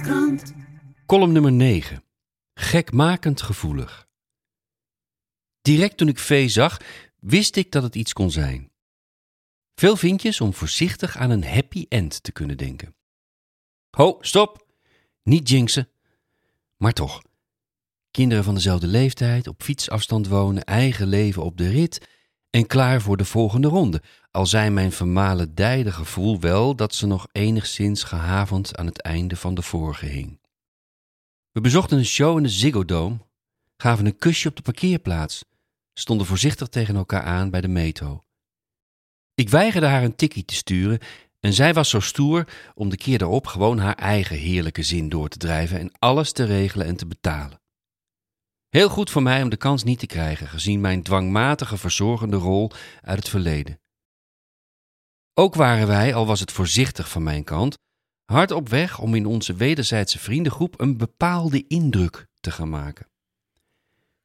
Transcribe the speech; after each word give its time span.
Volkskrant. 0.00 1.32
Nummer 1.32 1.52
9. 1.52 2.04
Gekmakend 2.54 3.42
gevoelig. 3.42 4.08
Direct 5.62 5.96
toen 5.96 6.08
ik 6.08 6.18
vee 6.18 6.48
zag, 6.48 6.80
wist 7.18 7.56
ik 7.56 7.72
dat 7.72 7.82
het 7.82 7.94
iets 7.94 8.12
kon 8.12 8.30
zijn. 8.30 8.70
Veel 9.74 9.96
vindjes 9.96 10.40
om 10.40 10.54
voorzichtig 10.54 11.16
aan 11.16 11.30
een 11.30 11.44
happy 11.44 11.86
end 11.88 12.22
te 12.22 12.32
kunnen 12.32 12.56
denken. 12.56 12.94
Ho, 13.90 14.16
stop! 14.20 14.66
Niet 15.22 15.48
jinxen. 15.48 15.88
Maar 16.76 16.92
toch. 16.92 17.22
Kinderen 18.10 18.44
van 18.44 18.54
dezelfde 18.54 18.86
leeftijd, 18.86 19.46
op 19.46 19.62
fietsafstand 19.62 20.28
wonen, 20.28 20.64
eigen 20.64 21.06
leven 21.06 21.42
op 21.42 21.56
de 21.56 21.68
rit 21.68 22.08
en 22.50 22.66
klaar 22.66 23.00
voor 23.00 23.16
de 23.16 23.24
volgende 23.24 23.68
ronde. 23.68 24.02
Al 24.30 24.46
zei 24.46 24.70
mijn 24.70 24.92
vermalendijde 24.92 25.92
gevoel 25.92 26.40
wel 26.40 26.76
dat 26.76 26.94
ze 26.94 27.06
nog 27.06 27.28
enigszins 27.32 28.02
gehavend 28.02 28.76
aan 28.76 28.86
het 28.86 29.00
einde 29.00 29.36
van 29.36 29.54
de 29.54 29.62
vorige 29.62 30.06
hing. 30.06 30.40
We 31.52 31.60
bezochten 31.60 31.98
een 31.98 32.04
show 32.04 32.36
in 32.36 32.42
de 32.42 32.48
Ziggo 32.48 32.84
Dome, 32.84 33.18
gaven 33.76 34.06
een 34.06 34.18
kusje 34.18 34.48
op 34.48 34.56
de 34.56 34.62
parkeerplaats, 34.62 35.44
stonden 35.94 36.26
voorzichtig 36.26 36.68
tegen 36.68 36.96
elkaar 36.96 37.22
aan 37.22 37.50
bij 37.50 37.60
de 37.60 37.68
metro. 37.68 38.24
Ik 39.34 39.48
weigerde 39.48 39.86
haar 39.86 40.02
een 40.02 40.16
tikkie 40.16 40.44
te 40.44 40.54
sturen 40.54 40.98
en 41.40 41.52
zij 41.52 41.74
was 41.74 41.88
zo 41.88 42.00
stoer 42.00 42.48
om 42.74 42.88
de 42.88 42.96
keer 42.96 43.18
daarop 43.18 43.46
gewoon 43.46 43.78
haar 43.78 43.94
eigen 43.94 44.36
heerlijke 44.36 44.82
zin 44.82 45.08
door 45.08 45.28
te 45.28 45.38
drijven 45.38 45.78
en 45.78 45.92
alles 45.98 46.32
te 46.32 46.44
regelen 46.44 46.86
en 46.86 46.96
te 46.96 47.06
betalen. 47.06 47.60
Heel 48.68 48.88
goed 48.88 49.10
voor 49.10 49.22
mij 49.22 49.42
om 49.42 49.48
de 49.48 49.56
kans 49.56 49.84
niet 49.84 49.98
te 49.98 50.06
krijgen, 50.06 50.46
gezien 50.46 50.80
mijn 50.80 51.02
dwangmatige 51.02 51.76
verzorgende 51.76 52.36
rol 52.36 52.70
uit 53.02 53.18
het 53.18 53.28
verleden. 53.28 53.80
Ook 55.34 55.54
waren 55.54 55.86
wij, 55.86 56.14
al 56.14 56.26
was 56.26 56.40
het 56.40 56.52
voorzichtig 56.52 57.08
van 57.08 57.22
mijn 57.22 57.44
kant, 57.44 57.78
hard 58.24 58.50
op 58.50 58.68
weg 58.68 58.98
om 58.98 59.14
in 59.14 59.26
onze 59.26 59.54
wederzijdse 59.54 60.18
vriendengroep 60.18 60.80
een 60.80 60.96
bepaalde 60.96 61.66
indruk 61.66 62.26
te 62.40 62.50
gaan 62.50 62.68
maken. 62.68 63.08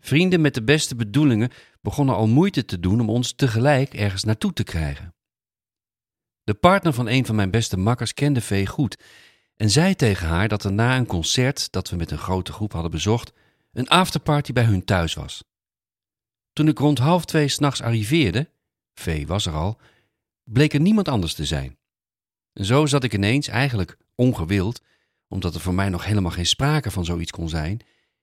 Vrienden 0.00 0.40
met 0.40 0.54
de 0.54 0.62
beste 0.62 0.96
bedoelingen 0.96 1.50
begonnen 1.80 2.14
al 2.14 2.26
moeite 2.26 2.64
te 2.64 2.80
doen 2.80 3.00
om 3.00 3.10
ons 3.10 3.32
tegelijk 3.32 3.94
ergens 3.94 4.24
naartoe 4.24 4.52
te 4.52 4.64
krijgen. 4.64 5.14
De 6.42 6.54
partner 6.54 6.92
van 6.92 7.08
een 7.08 7.26
van 7.26 7.34
mijn 7.34 7.50
beste 7.50 7.76
makkers 7.76 8.14
kende 8.14 8.40
Vee 8.40 8.66
goed 8.66 9.02
en 9.56 9.70
zei 9.70 9.94
tegen 9.94 10.28
haar 10.28 10.48
dat 10.48 10.64
er 10.64 10.72
na 10.72 10.96
een 10.96 11.06
concert 11.06 11.72
dat 11.72 11.90
we 11.90 11.96
met 11.96 12.10
een 12.10 12.18
grote 12.18 12.52
groep 12.52 12.72
hadden 12.72 12.90
bezocht, 12.90 13.32
een 13.72 13.88
afterparty 13.88 14.52
bij 14.52 14.64
hun 14.64 14.84
thuis 14.84 15.14
was. 15.14 15.44
Toen 16.52 16.68
ik 16.68 16.78
rond 16.78 16.98
half 16.98 17.24
twee 17.24 17.48
s'nachts 17.48 17.82
arriveerde, 17.82 18.50
Vee 18.94 19.26
was 19.26 19.46
er 19.46 19.52
al, 19.52 19.80
bleek 20.44 20.72
er 20.72 20.80
niemand 20.80 21.08
anders 21.08 21.34
te 21.34 21.44
zijn. 21.44 21.78
En 22.52 22.64
zo 22.64 22.86
zat 22.86 23.04
ik 23.04 23.14
ineens, 23.14 23.48
eigenlijk 23.48 23.96
ongewild, 24.14 24.82
omdat 25.28 25.54
er 25.54 25.60
voor 25.60 25.74
mij 25.74 25.88
nog 25.88 26.04
helemaal 26.04 26.30
geen 26.30 26.46
sprake 26.46 26.90
van 26.90 27.04
zoiets 27.04 27.30
kon 27.30 27.48
zijn, 27.48 27.80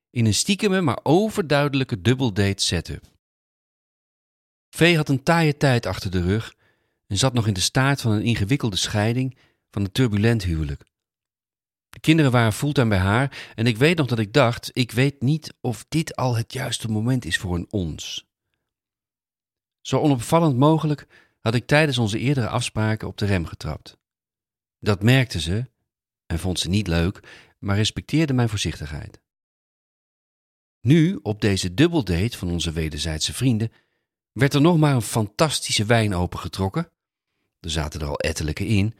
in 0.09 0.25
een 0.25 0.33
stiekeme 0.33 0.81
maar 0.81 0.99
overduidelijke 1.03 2.01
dubbeldate 2.01 2.63
setup. 2.63 3.03
Vee 4.69 4.95
had 4.95 5.09
een 5.09 5.23
taaie 5.23 5.57
tijd 5.57 5.85
achter 5.85 6.11
de 6.11 6.21
rug 6.21 6.55
en 7.07 7.17
zat 7.17 7.33
nog 7.33 7.47
in 7.47 7.53
de 7.53 7.59
staart 7.59 8.01
van 8.01 8.11
een 8.11 8.23
ingewikkelde 8.23 8.75
scheiding 8.75 9.37
van 9.69 9.81
een 9.81 9.91
turbulent 9.91 10.43
huwelijk. 10.43 10.83
De 11.89 11.99
kinderen 11.99 12.31
waren 12.31 12.53
fulltime 12.53 12.89
bij 12.89 12.97
haar 12.97 13.51
en 13.55 13.67
ik 13.67 13.77
weet 13.77 13.97
nog 13.97 14.07
dat 14.07 14.19
ik 14.19 14.33
dacht: 14.33 14.69
ik 14.73 14.91
weet 14.91 15.21
niet 15.21 15.53
of 15.61 15.85
dit 15.89 16.15
al 16.15 16.35
het 16.35 16.53
juiste 16.53 16.87
moment 16.87 17.25
is 17.25 17.37
voor 17.37 17.55
een 17.55 17.67
ons. 17.69 18.29
Zo 19.81 19.99
onopvallend 19.99 20.57
mogelijk 20.57 21.07
had 21.41 21.55
ik 21.55 21.65
tijdens 21.65 21.97
onze 21.97 22.19
eerdere 22.19 22.47
afspraken 22.47 23.07
op 23.07 23.17
de 23.17 23.25
rem 23.25 23.45
getrapt. 23.45 23.97
Dat 24.79 25.03
merkte 25.03 25.39
ze 25.39 25.69
en 26.25 26.39
vond 26.39 26.59
ze 26.59 26.69
niet 26.69 26.87
leuk, 26.87 27.19
maar 27.59 27.75
respecteerde 27.75 28.33
mijn 28.33 28.49
voorzichtigheid. 28.49 29.21
Nu, 30.81 31.19
op 31.21 31.41
deze 31.41 31.73
dubbeldate 31.73 32.37
van 32.37 32.51
onze 32.51 32.71
wederzijdse 32.71 33.33
vrienden, 33.33 33.71
werd 34.31 34.53
er 34.53 34.61
nog 34.61 34.77
maar 34.77 34.95
een 34.95 35.01
fantastische 35.01 35.85
wijn 35.85 36.13
opengetrokken. 36.15 36.91
Er 37.59 37.69
zaten 37.69 38.01
er 38.01 38.07
al 38.07 38.19
ettelijke 38.19 38.65
in. 38.65 38.93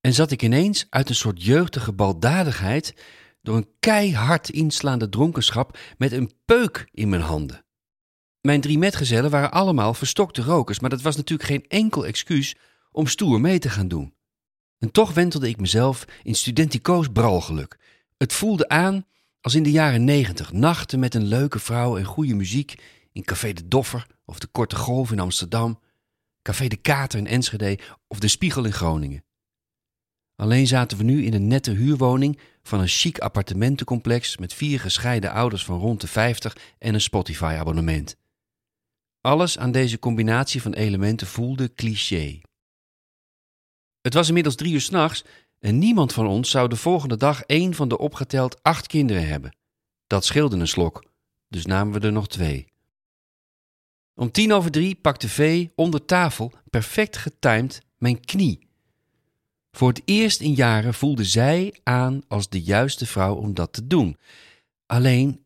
En 0.00 0.14
zat 0.14 0.30
ik 0.30 0.42
ineens 0.42 0.86
uit 0.90 1.08
een 1.08 1.14
soort 1.14 1.42
jeugdige 1.42 1.92
baldadigheid 1.92 2.94
door 3.42 3.56
een 3.56 3.70
keihard 3.80 4.48
inslaande 4.48 5.08
dronkenschap 5.08 5.78
met 5.98 6.12
een 6.12 6.32
peuk 6.44 6.88
in 6.92 7.08
mijn 7.08 7.22
handen. 7.22 7.64
Mijn 8.42 8.60
drie 8.60 8.78
metgezellen 8.78 9.30
waren 9.30 9.52
allemaal 9.52 9.94
verstokte 9.94 10.42
rokers, 10.42 10.80
maar 10.80 10.90
dat 10.90 11.02
was 11.02 11.16
natuurlijk 11.16 11.48
geen 11.48 11.64
enkel 11.68 12.06
excuus 12.06 12.56
om 12.90 13.06
stoer 13.06 13.40
mee 13.40 13.58
te 13.58 13.70
gaan 13.70 13.88
doen. 13.88 14.14
En 14.78 14.90
toch 14.90 15.14
wentelde 15.14 15.48
ik 15.48 15.60
mezelf 15.60 16.04
in 16.22 16.34
studenticoos 16.34 17.08
bralgeluk. 17.08 17.78
Het 18.16 18.32
voelde 18.32 18.68
aan 18.68 19.06
als 19.40 19.54
in 19.54 19.62
de 19.62 19.70
jaren 19.70 20.04
negentig, 20.04 20.52
nachten 20.52 20.98
met 20.98 21.14
een 21.14 21.24
leuke 21.24 21.58
vrouw 21.58 21.96
en 21.96 22.04
goede 22.04 22.34
muziek 22.34 22.74
in 23.12 23.24
Café 23.24 23.52
de 23.52 23.68
Doffer 23.68 24.06
of 24.24 24.38
de 24.38 24.46
Korte 24.46 24.76
Golf 24.76 25.12
in 25.12 25.20
Amsterdam, 25.20 25.80
Café 26.42 26.68
de 26.68 26.76
Kater 26.76 27.18
in 27.18 27.26
Enschede 27.26 27.78
of 28.08 28.18
de 28.18 28.28
Spiegel 28.28 28.64
in 28.64 28.72
Groningen. 28.72 29.24
Alleen 30.36 30.66
zaten 30.66 30.98
we 30.98 31.04
nu 31.04 31.24
in 31.24 31.34
een 31.34 31.46
nette 31.46 31.70
huurwoning 31.70 32.38
van 32.62 32.80
een 32.80 32.88
chic 32.88 33.18
appartementencomplex 33.18 34.36
met 34.36 34.54
vier 34.54 34.80
gescheiden 34.80 35.32
ouders 35.32 35.64
van 35.64 35.78
rond 35.78 36.00
de 36.00 36.06
50 36.06 36.56
en 36.78 36.94
een 36.94 37.00
Spotify-abonnement. 37.00 38.20
Alles 39.22 39.58
aan 39.58 39.72
deze 39.72 39.98
combinatie 39.98 40.62
van 40.62 40.72
elementen 40.72 41.26
voelde 41.26 41.74
cliché. 41.74 42.40
Het 44.00 44.14
was 44.14 44.28
inmiddels 44.28 44.54
drie 44.54 44.72
uur 44.72 44.80
s'nachts 44.80 45.24
en 45.58 45.78
niemand 45.78 46.12
van 46.12 46.26
ons 46.26 46.50
zou 46.50 46.68
de 46.68 46.76
volgende 46.76 47.16
dag 47.16 47.42
één 47.42 47.74
van 47.74 47.88
de 47.88 47.98
opgeteld 47.98 48.62
acht 48.62 48.86
kinderen 48.86 49.28
hebben. 49.28 49.56
Dat 50.06 50.24
scheelde 50.24 50.56
een 50.56 50.68
slok, 50.68 51.04
dus 51.48 51.66
namen 51.66 52.00
we 52.00 52.06
er 52.06 52.12
nog 52.12 52.28
twee. 52.28 52.66
Om 54.14 54.30
tien 54.30 54.52
over 54.52 54.70
drie 54.70 54.94
pakte 54.94 55.28
V 55.28 55.68
onder 55.74 56.04
tafel, 56.04 56.52
perfect 56.70 57.16
getimed, 57.16 57.82
mijn 57.96 58.20
knie. 58.20 58.66
Voor 59.70 59.88
het 59.88 60.02
eerst 60.04 60.40
in 60.40 60.54
jaren 60.54 60.94
voelde 60.94 61.24
zij 61.24 61.80
aan 61.82 62.22
als 62.28 62.48
de 62.48 62.62
juiste 62.62 63.06
vrouw 63.06 63.34
om 63.34 63.54
dat 63.54 63.72
te 63.72 63.86
doen. 63.86 64.18
Alleen 64.86 65.44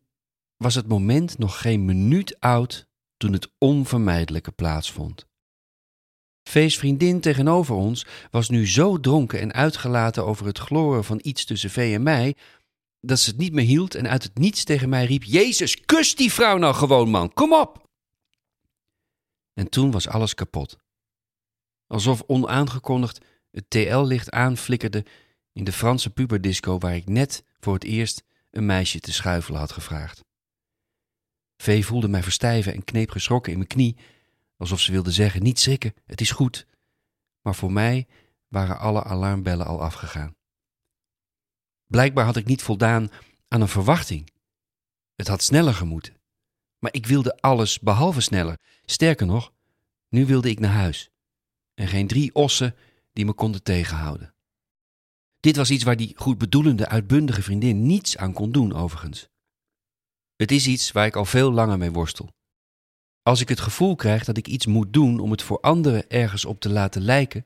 was 0.55 0.75
het 0.75 0.87
moment 0.87 1.37
nog 1.37 1.61
geen 1.61 1.85
minuut 1.85 2.39
oud 2.39 2.87
toen 3.17 3.33
het 3.33 3.51
onvermijdelijke 3.57 4.51
plaatsvond. 4.51 5.25
Vees 6.43 6.77
vriendin 6.77 7.19
tegenover 7.21 7.75
ons 7.75 8.05
was 8.31 8.49
nu 8.49 8.67
zo 8.67 8.99
dronken 8.99 9.39
en 9.39 9.53
uitgelaten 9.53 10.25
over 10.25 10.45
het 10.45 10.57
gloren 10.57 11.03
van 11.03 11.19
iets 11.23 11.45
tussen 11.45 11.69
Vee 11.69 11.93
en 11.93 12.03
mij, 12.03 12.35
dat 12.99 13.19
ze 13.19 13.29
het 13.29 13.39
niet 13.39 13.53
meer 13.53 13.65
hield 13.65 13.95
en 13.95 14.09
uit 14.09 14.23
het 14.23 14.37
niets 14.37 14.63
tegen 14.63 14.89
mij 14.89 15.05
riep: 15.05 15.23
Jezus, 15.23 15.81
kus 15.85 16.15
die 16.15 16.33
vrouw 16.33 16.57
nou 16.57 16.75
gewoon, 16.75 17.09
man, 17.09 17.33
kom 17.33 17.53
op! 17.53 17.89
En 19.53 19.69
toen 19.69 19.91
was 19.91 20.07
alles 20.07 20.33
kapot. 20.33 20.77
Alsof 21.87 22.23
onaangekondigd 22.27 23.25
het 23.51 23.69
TL-licht 23.69 24.31
aanflikkerde 24.31 25.05
in 25.53 25.63
de 25.63 25.71
Franse 25.71 26.09
puberdisco 26.09 26.77
waar 26.77 26.95
ik 26.95 27.07
net 27.07 27.43
voor 27.59 27.73
het 27.73 27.83
eerst 27.83 28.23
een 28.51 28.65
meisje 28.65 28.99
te 28.99 29.13
schuifelen 29.13 29.59
had 29.59 29.71
gevraagd. 29.71 30.26
Vee 31.57 31.85
voelde 31.85 32.07
mij 32.07 32.23
verstijven 32.23 32.73
en 32.73 32.83
kneep 32.83 33.09
geschrokken 33.09 33.51
in 33.51 33.57
mijn 33.57 33.69
knie, 33.69 33.97
alsof 34.57 34.79
ze 34.79 34.91
wilde 34.91 35.11
zeggen: 35.11 35.43
Niet 35.43 35.59
schrikken, 35.59 35.93
het 36.05 36.21
is 36.21 36.31
goed. 36.31 36.67
Maar 37.41 37.55
voor 37.55 37.71
mij 37.71 38.07
waren 38.47 38.79
alle 38.79 39.03
alarmbellen 39.03 39.65
al 39.65 39.81
afgegaan. 39.81 40.35
Blijkbaar 41.85 42.25
had 42.25 42.35
ik 42.35 42.45
niet 42.45 42.61
voldaan 42.61 43.09
aan 43.47 43.61
een 43.61 43.67
verwachting. 43.67 44.29
Het 45.15 45.27
had 45.27 45.43
sneller 45.43 45.73
gemoeten. 45.73 46.15
Maar 46.79 46.93
ik 46.93 47.05
wilde 47.05 47.37
alles 47.41 47.79
behalve 47.79 48.21
sneller. 48.21 48.59
Sterker 48.85 49.25
nog, 49.25 49.53
nu 50.09 50.25
wilde 50.25 50.49
ik 50.49 50.59
naar 50.59 50.73
huis. 50.73 51.09
En 51.73 51.87
geen 51.87 52.07
drie 52.07 52.35
ossen 52.35 52.75
die 53.13 53.25
me 53.25 53.33
konden 53.33 53.63
tegenhouden. 53.63 54.33
Dit 55.39 55.55
was 55.55 55.71
iets 55.71 55.83
waar 55.83 55.97
die 55.97 56.13
goedbedoelende, 56.15 56.87
uitbundige 56.87 57.41
vriendin 57.41 57.85
niets 57.85 58.17
aan 58.17 58.33
kon 58.33 58.51
doen, 58.51 58.73
overigens. 58.73 59.29
Het 60.37 60.51
is 60.51 60.67
iets 60.67 60.91
waar 60.91 61.05
ik 61.05 61.15
al 61.15 61.25
veel 61.25 61.51
langer 61.51 61.77
mee 61.77 61.91
worstel. 61.91 62.35
Als 63.21 63.41
ik 63.41 63.49
het 63.49 63.59
gevoel 63.59 63.95
krijg 63.95 64.23
dat 64.23 64.37
ik 64.37 64.47
iets 64.47 64.65
moet 64.65 64.93
doen 64.93 65.19
om 65.19 65.31
het 65.31 65.41
voor 65.41 65.59
anderen 65.59 66.09
ergens 66.09 66.45
op 66.45 66.59
te 66.59 66.69
laten 66.69 67.01
lijken, 67.01 67.45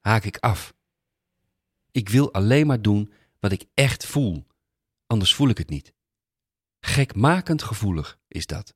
haak 0.00 0.24
ik 0.24 0.36
af. 0.36 0.74
Ik 1.90 2.08
wil 2.08 2.32
alleen 2.32 2.66
maar 2.66 2.82
doen 2.82 3.12
wat 3.40 3.52
ik 3.52 3.64
echt 3.74 4.06
voel, 4.06 4.46
anders 5.06 5.34
voel 5.34 5.48
ik 5.48 5.58
het 5.58 5.68
niet. 5.68 5.92
Gekmakend 6.80 7.62
gevoelig 7.62 8.18
is 8.28 8.46
dat. 8.46 8.74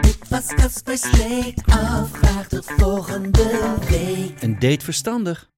Dit 0.00 0.28
was 0.28 1.10
Week. 1.10 1.58
Afvraag 1.64 2.48
tot 2.48 2.64
volgende 2.64 3.76
week. 3.88 4.42
Een 4.42 4.58
date 4.58 4.84
verstandig. 4.84 5.51